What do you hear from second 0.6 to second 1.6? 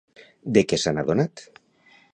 què s'han d'adonat?